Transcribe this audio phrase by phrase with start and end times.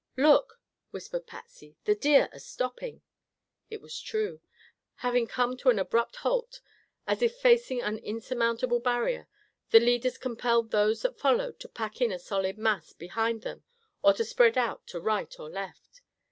[0.17, 0.59] "Look,"
[0.89, 3.03] whispered Patsy, "the deer are stopping."
[3.69, 4.41] It was true.
[4.95, 6.59] Having come to an abrupt halt,
[7.05, 9.27] as if facing an insurmountable barrier,
[9.69, 13.61] the leaders compelled those that followed to pack in a solid mass behind them
[14.01, 16.01] or to spread out to right or left.